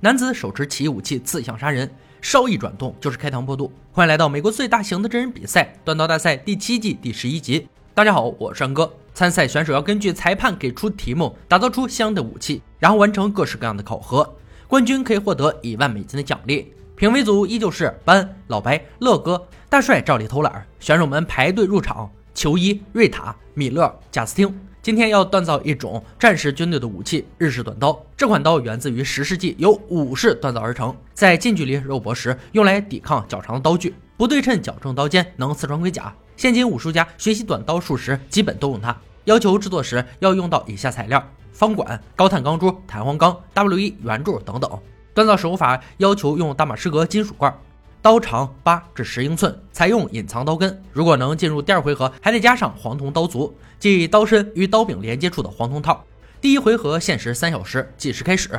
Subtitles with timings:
[0.00, 1.90] 男子手持奇异武器刺向杀人，
[2.20, 3.72] 稍一转动就是开膛破肚。
[3.90, 7.66] 欢迎来到美国最大型的真人比赛——断刀大赛第七季第十一集。
[7.94, 8.88] 大家好，我是安哥。
[9.12, 14.36] 参赛选手要根据裁判给出题目，打造出相应的武器，然后完成各式各样的考核。
[14.68, 16.72] 冠军可以获得一万美金的奖励。
[16.94, 22.08] 评委组依旧是班、老白、乐哥、大帅照例偷懒，选手们排队入场。
[22.34, 24.56] 球衣：瑞塔、米勒、贾斯汀。
[24.88, 28.02] 今天要锻造一种战时军队的武器——日式短刀。
[28.16, 33.94] 这款刀源自于十世纪，由武士锻造而成，在近距离肉搏时用来抵抗较长的刀具。
[34.16, 36.10] 不对称矫正刀尖能刺穿盔甲。
[36.38, 38.96] 现今武术家学习短刀术时，基本都用它。
[39.24, 44.70] 要求制作时要用到以下材料：方管、高碳钢珠、弹簧钢、W1 圆柱等等。
[45.14, 47.54] 锻造手法要求用大马士革金属罐。
[48.00, 50.82] 刀长八至十英寸，采用隐藏刀根。
[50.92, 56.04] 如果能进入第二回合，还得加上黄铜刀足，即刀身与刀柄连接处的黄铜套。
[56.40, 58.50] 第一回合限时三小时，计时开始。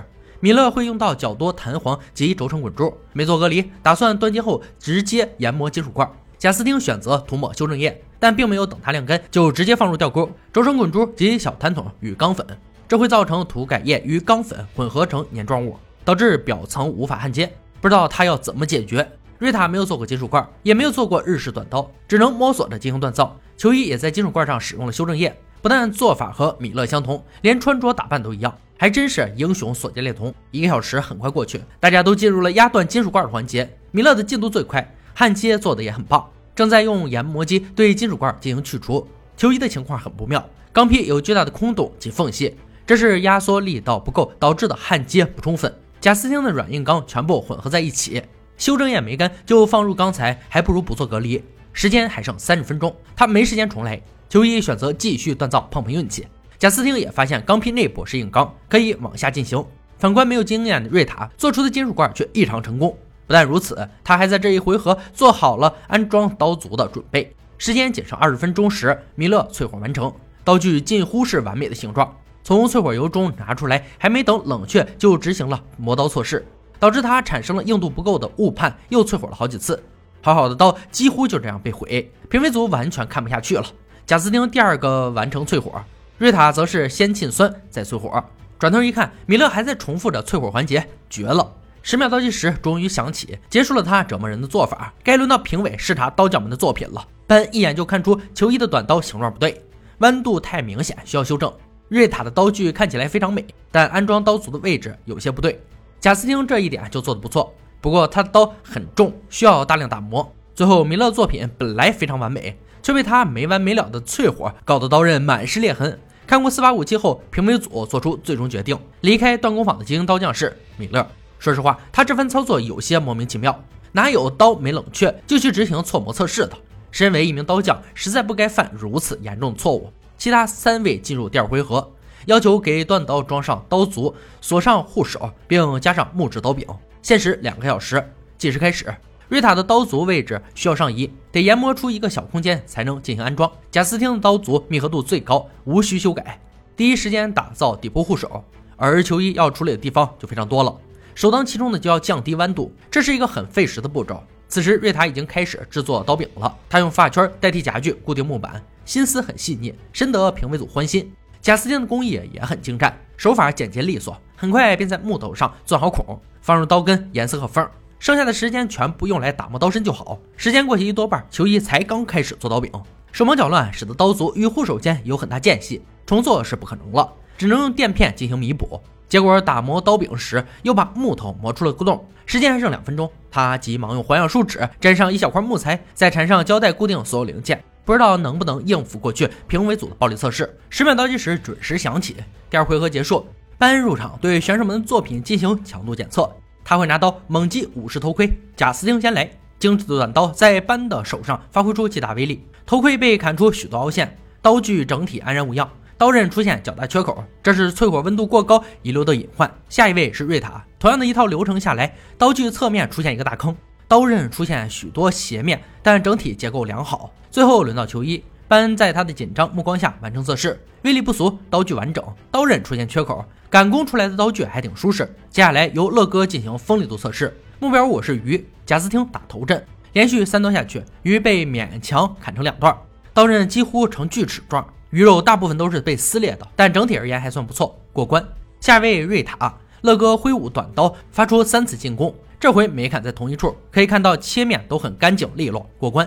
[0.41, 6.10] 米勒会用到较多弹簧及轴承滚珠，没做隔离，打算断接后直接研磨金属块。
[6.37, 12.45] 贾斯汀选择涂抹修正液，但并没有等它晾干，就直接放入吊钩、轴承滚珠及小弹筒与钢粉，
[12.87, 17.51] 这会造成涂改液与钢粉混合成粘状物，导致表层无法焊接。
[17.82, 19.10] 不知道他要怎么解决。
[19.40, 23.40] 瑞塔没有做过金属块，也没有做过日式短刀，只能摸索着进行锻造。
[23.55, 30.34] 球衣也在金属块上使用了修正液，不但做法和米勒相同，连穿着打扮都一样，还真是英雄所见略同。
[30.51, 33.77] 一个小时很快过去，大家都进入了压断金属块的环节。
[33.91, 39.07] 米勒的进度最快，焊接做的也很棒，正在用研磨机对金属块进行去除。
[39.37, 45.73] 球衣的情况很不妙，钢坯有巨大的空洞及缝隙，这是压缩力道不够导致的焊接不充分。
[46.01, 48.21] 贾斯汀的软硬钢全部混合在一起。
[48.60, 51.41] 修正液没干就放入钢材，还不如不做隔离。
[51.71, 53.99] 时间还剩三十分钟，他没时间重来。
[54.27, 56.27] 球衣选择继续锻造，碰碰运气。
[56.57, 59.66] 贾斯汀也发现钢坯内部是硬钢，可以往下进行。
[59.98, 62.90] 反观没有经验的瑞塔做出的金属罐却异常成功。
[63.26, 67.34] 不但如此，他还在这一回合做好了安装刀足的准备。
[67.57, 70.13] 时间仅剩二十分钟时，米勒淬火完成，
[70.44, 72.13] 刀具近乎是完美的形状。
[72.44, 76.45] 从淬火油中拿出来，还没等冷却就执行了磨刀测试。
[76.79, 79.84] 导致他产生了硬度不够的误判，又淬火了好几次。
[80.22, 83.66] 好好的刀几乎就这样被毁，评委组完全看不下去了。
[84.06, 85.81] 贾斯汀第二个完成淬火，
[86.18, 88.23] 瑞塔则是先沁酸再淬火。
[88.57, 91.53] 转头一看，米勒还在重复着淬火环节，绝了！
[91.81, 94.94] 十秒倒计时终于响起，结束了他折磨人的做法。
[95.01, 97.07] 该轮到评委视察刀匠们的作品了。
[97.25, 99.63] 班一眼就看出球衣的短刀形状不对，
[100.00, 101.51] 弯度太明显，需要修正。
[101.88, 105.57] 瑞塔的刀具看起来非常美，但安装刀足的位置有些不对。
[105.99, 110.33] 贾斯汀这一点就做得不错，不过他的刀很重，需要大量打磨。
[110.55, 115.99] 最后，米勒作品本来非常完美，却被他没完没了的淬火搞得刀刃满是裂痕。
[116.25, 121.05] 看过四把武器后，评委组做出最终决定：离开锻工坊的精英刀匠是米勒。
[121.38, 123.61] 说实话，他这番操作有些莫名其妙，
[123.91, 126.53] 哪有刀没冷却就去执行错模测试的？
[126.91, 129.91] 身为一名刀匠，实在不该犯如此严重的错误。
[130.17, 131.91] 其他三位进入第二回合。
[132.25, 136.66] 要求给断刀装上刀足，锁上护手，并加上木质刀柄。
[137.02, 138.03] 限时两个小时，
[138.38, 138.94] 计时开始。
[139.28, 143.50] 瑞塔的刀足位置需要上移，得研磨出一个小空间才能进行安装。
[143.69, 146.41] 贾斯汀的刀足密合度最高，无需修改。
[146.75, 148.44] 第一时间打造底部护手，
[148.75, 150.75] 而球衣要处理的地方就非常多了。
[151.13, 154.24] 首当其冲的就要降低弯度，这是一个很费时的步骤。
[154.47, 161.13] 此时瑞塔已经开始制作刀柄了，他用发圈代替夹具固定木板，心思很细腻，深得评委组欢心。
[161.41, 167.66] 贾斯汀的工艺也很精湛，手法简洁利索，很快便在木头上钻好孔，放入刀根、颜色和缝，
[167.97, 170.19] 剩下的时间全部用来打磨刀身就好。
[170.35, 172.69] 时间过去一多半，球衣才刚开始做刀柄，
[173.13, 178.79] 手忙脚乱，使得刀足与护手间有很大间隙，重做是不可能了，只能用垫片进行弥补。
[179.07, 187.63] 结果打磨刀柄时，又把木头磨出了个洞，时间还剩两分钟，他急忙用环氧树脂粘上一小块木材，再缠上胶带固定所有零件。
[187.89, 190.55] 不知道能不能应付过去评委组的暴力测试。
[190.69, 192.17] 十秒倒计时准时响起，
[192.47, 193.25] 第二回合结束，
[193.57, 196.31] 班入场对选手们的作品进行强度检测。
[196.63, 198.31] 他会拿刀猛击武士头盔。
[198.56, 199.27] 贾斯汀先来，
[199.57, 202.45] 精致的短刀在班的手上发挥出极大威力。
[202.63, 209.51] 头盔被砍出许多凹陷，刀具整体安然无恙，刀刃出现较大缺口，这是淬火温度过高遗留的隐患。
[209.68, 213.57] 下一位是瑞塔，同样的一套流程下来，刀具侧面出现一个大坑。
[213.88, 217.12] 刀刃出现许多斜面，但整体结构良好。
[217.31, 225.05] 最后轮到球衣，班恩在他的紧张目光下完成测试，威力不俗，刀具完整，刀刃出现缺口，赶工出来的刀具还挺舒适。
[225.29, 232.75] 接下来由乐哥进行锋利度测试，目标我是鱼，贾斯汀打头阵，连续三刀下去，鱼被勉强砍成两段，
[233.13, 238.25] 刀刃几乎呈锯齿状，鱼肉大部分都是被撕裂的，但整体而言还算不错，过关。
[238.59, 239.53] 下一位瑞塔。
[239.81, 246.05] 乐哥挥舞短刀，发出三次进攻，这回没砍在同一处，可以看到切面都很干净利落，过关。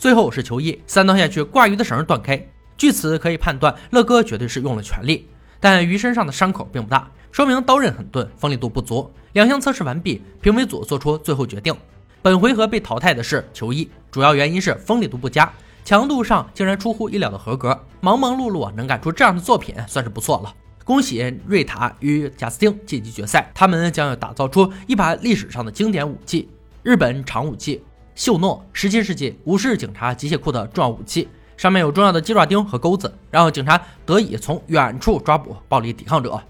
[0.00, 2.42] 最后是球衣，三刀下去，挂鱼的绳断开。
[2.78, 5.28] 据此可以判断，乐哥绝对是用了全力，
[5.60, 9.12] 但鱼身上的伤口并不大，说明刀刃很钝，锋利度不足。
[9.34, 11.76] 两项测试完毕，评委组做出最后决定：
[12.22, 15.52] 本回合被淘汰的是球衣，主要原因是锋利度不佳，
[15.84, 17.78] 强度上竟然出乎意料的合格。
[18.00, 20.54] 忙忙碌碌能干出这样的作品，算是不错了。
[20.82, 26.48] 恭喜瑞塔与贾斯汀晋级决赛，他们将要打造出一把历史上的经典武器——
[26.82, 27.84] 日本长武器
[28.14, 31.28] 秀诺，十七世纪武士警察机械库的重要武器。
[31.56, 36.40] 上面有重要的鸡爪钉和钩子，让警察得以从远处抓捕暴力抵抗者。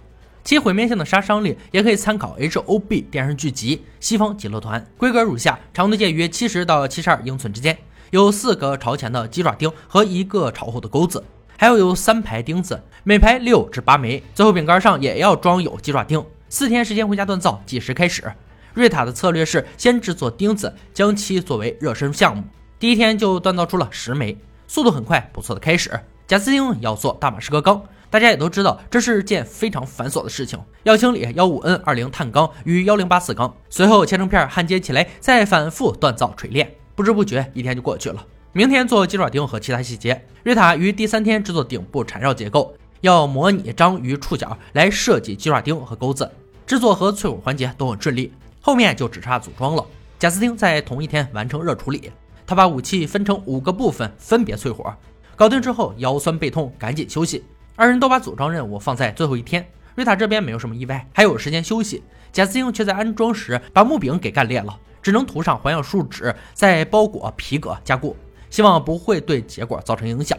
[0.43, 7.77] 其毁灭性的杀伤力也可以参考 H O B 电视剧集《西方极乐团》，规格如下：长度介于七十到七十二英寸之间，
[8.11, 11.23] 有四个朝前的鸡爪钉和一个朝后的钩子，
[11.59, 14.23] 还有有三排钉子，每排六至八枚。
[14.35, 16.25] 最后饼干上也要装有鸡爪钉。
[16.49, 18.33] 四天时间回家锻造，计时开始。
[18.75, 22.45] 瑞塔的策略是先制作钉子，将其作为热身项目。
[22.79, 24.37] 第一天就锻造出了十枚。
[24.67, 25.91] 速度很快，不错的开始。
[26.27, 36.73] 贾斯汀要做大马士革钢，大家也都知道，这是件非常繁琐的事情，要清理幺五 N 二零碳钢与幺零八四钢，随后切成片焊接起来，再反复锻造锤炼。
[36.95, 38.25] 不知不觉一天就过去了。
[38.53, 40.25] 明天做鸡爪钉和其他细节。
[40.45, 46.31] 瑞塔于第三天制作顶部缠绕结构，要模拟章鱼触角来设计鸡爪钉和钩子。
[46.67, 49.85] 制作和淬火环节都很顺利，后面就只差组装了。
[50.19, 52.13] 贾斯汀在同一天完成热处理。
[52.47, 54.93] 他把武器分成五个部分，分别淬火。
[55.37, 57.45] 搞定之后，腰酸背痛，赶紧休息。
[57.77, 59.65] 二人都把组装任务放在最后一天。
[59.95, 62.03] 瑞塔这边没有什么意外，还有时间休息。
[62.33, 68.17] 贾斯汀却在安装时把木柄给干裂了，只能涂上环氧树脂，再包裹皮革加固，
[68.51, 70.37] 希望不会对结果造成影响。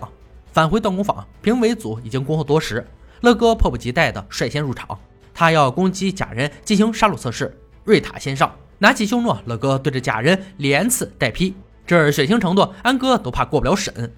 [0.51, 2.85] 返回锻工坊，评委组已经恭候多时。
[3.21, 4.99] 乐哥迫不及待地率先入场，
[5.33, 7.57] 他要攻击假人进行杀戮测试。
[7.83, 11.55] 瑞塔先上，拿起修诺，乐哥对着假人连刺带劈。
[11.85, 14.11] 这血腥程度，安哥都怕过不了审。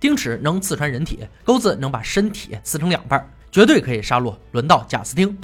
[0.00, 4.34] 钉齿能刺穿人体，钩子能把身体撕成两半，绝对可以杀戮。
[4.52, 5.38] 轮到贾斯汀，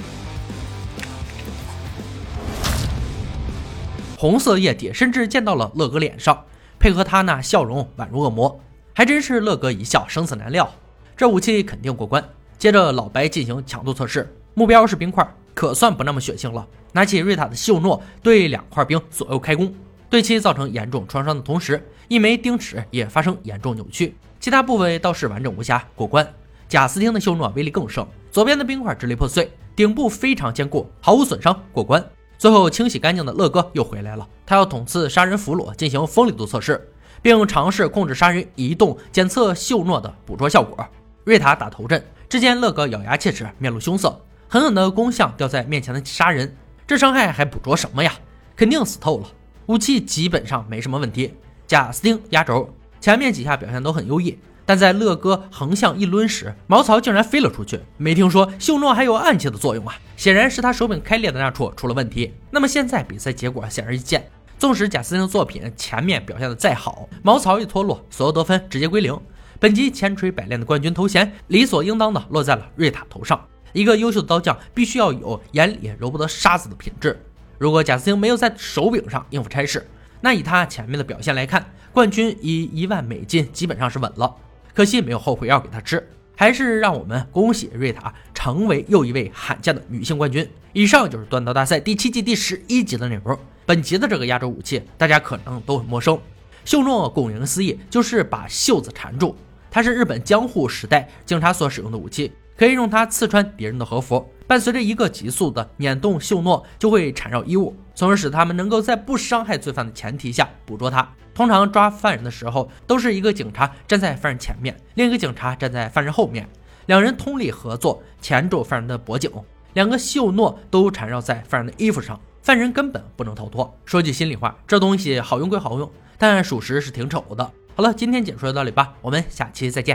[4.17, 6.45] 红色液体甚至溅到了乐哥脸上，
[6.77, 8.59] 配合他那笑容，宛如恶魔。
[8.93, 10.69] 还真是乐哥一笑，生死难料。
[11.17, 12.23] 这武器肯定过关。
[12.57, 15.27] 接着老白进行强度测试，目标是冰块。
[15.53, 16.67] 可算不那么血腥了。
[16.91, 19.73] 拿起瑞塔的秀诺，对两块冰左右开弓，
[20.09, 26.27] 对其造成严重创伤的同时，一枚钉齿也发生严重扭曲，其他部位倒是完整无瑕，过关。
[26.67, 32.03] 贾斯汀的秀诺威力更盛，左边的冰块支离破碎，顶部非常坚固，毫无损伤，过关。
[32.37, 36.89] 最后清洗干净的乐哥又回来了，他要捅刺杀人俘虏进行锋利度测试，
[37.21, 40.85] 并尝试控制杀人移动，检测秀诺的捕捉效果。
[41.23, 42.03] 瑞塔打头阵，
[42.35, 44.21] 只见乐哥咬牙切齿，面露凶色。
[44.49, 46.53] 狠狠的攻向掉在面前的杀人，
[46.85, 48.11] 这伤害还捕捉什么呀？
[48.57, 49.27] 肯定死透了。
[49.67, 51.33] 武器基本上没什么问题。
[51.65, 57.79] 贾斯汀压轴，前面几下表现都很优异，但在乐哥横向一抡时，毛槽竟然飞了出去。
[57.95, 59.95] 没听说秀诺还有暗器的作用啊？
[60.17, 62.33] 显然是他手柄开裂的那处出了问题。
[62.51, 64.29] 那么现在比赛结果显而易见，
[64.59, 69.17] 纵使贾斯汀的作品前面表现的再好，毛槽一脱落，所有得分直接归零。
[69.59, 73.39] 本集千锤百炼的冠军头衔理所应当的落在了瑞塔头上。
[73.71, 77.19] 一个优秀的刀匠必须要有眼里揉不得沙子的品质。
[77.57, 79.85] 如果贾斯汀没有在手柄上应付差事，
[80.21, 84.33] 那以他前面的表现来看，冠军以一万美金基本上是稳了。
[84.73, 90.49] 可惜没有后悔药给他吃，还是让我们恭喜瑞塔成为又一位罕见的女性冠军。
[90.73, 93.37] 以上就是锻刀大赛第七季第十一集的内容。
[93.65, 96.19] 本集的这个压轴武器，大家可能都很陌生。
[96.65, 99.35] 秀诺顾名思义就是把袖子缠住，
[99.75, 102.31] 它是日本江户时代警察所使用的武器。
[102.55, 111.05] 可以用它刺穿敌人的和服，伴随着一个急速的捻动，秀诺就会缠绕衣物，从而使他们能够在不伤害罪犯的前提下捕捉他。
[111.33, 116.47] 通常抓犯人的时候，都是一个警察站在犯人前面，另一个警察站在犯人后面，
[116.85, 119.29] 两人通力合作钳住犯人的脖颈，
[119.73, 123.77] 两个秀诺都缠绕在犯人的衣服上，犯人根本不能逃脱。
[123.83, 127.51] 说句心里话，这东西好用归好用，但属实是挺丑的。
[127.77, 129.93] 好了，今天解说到这里吧，我们下期再见。